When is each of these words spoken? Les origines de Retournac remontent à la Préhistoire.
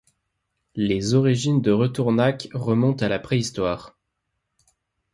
Les 0.73 1.13
origines 1.13 1.61
de 1.61 1.69
Retournac 1.71 2.47
remontent 2.55 3.05
à 3.05 3.07
la 3.07 3.19
Préhistoire. 3.19 3.95